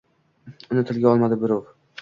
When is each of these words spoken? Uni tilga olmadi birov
Uni 0.75 0.85
tilga 0.91 1.13
olmadi 1.13 1.41
birov 1.45 1.65